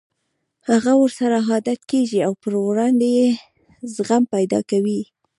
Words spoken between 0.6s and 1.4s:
هغه ورسره